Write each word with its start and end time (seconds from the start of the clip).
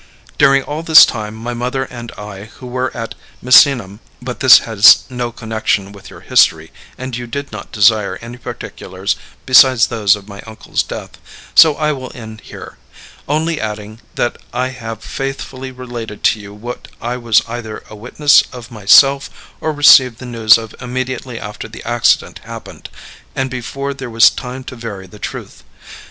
During 0.39 0.63
all 0.63 0.81
this 0.81 1.05
time 1.05 1.35
my 1.35 1.53
mother 1.53 1.83
and 1.83 2.11
I, 2.17 2.45
who 2.55 2.65
were 2.65 2.89
at 2.97 3.13
Misenum 3.39 3.99
but 4.19 4.39
this 4.39 4.57
has 4.65 5.03
no 5.11 5.31
connection 5.31 5.91
with 5.91 6.09
your 6.09 6.21
history, 6.21 6.71
and 6.97 7.15
you 7.15 7.27
did 7.27 7.51
not 7.51 7.71
desire 7.71 8.17
any 8.19 8.39
particulars 8.39 9.15
besides 9.45 9.85
those 9.85 10.15
of 10.15 10.27
my 10.27 10.41
uncle's 10.47 10.81
death, 10.81 11.19
so 11.53 11.75
I 11.75 11.91
will 11.91 12.11
end 12.15 12.41
here, 12.41 12.79
only 13.29 13.61
adding 13.61 13.99
that 14.15 14.39
I 14.51 14.69
have 14.69 15.03
faithfully 15.03 15.71
related 15.71 16.23
to 16.23 16.39
you 16.39 16.51
what 16.51 16.87
I 16.99 17.17
was 17.17 17.43
either 17.47 17.83
a 17.87 17.95
witness 17.95 18.41
of 18.51 18.71
myself 18.71 19.29
or 19.61 19.71
received 19.71 20.17
the 20.17 20.25
news 20.25 20.57
of 20.57 20.73
immediately 20.81 21.39
after 21.39 21.67
the 21.67 21.83
accident 21.87 22.39
happened, 22.39 22.89
and 23.35 23.51
before 23.51 23.93
there 23.93 24.09
was 24.09 24.31
time 24.31 24.63
to 24.63 24.75
vary 24.75 25.05
the 25.05 25.19
truth. 25.19 25.61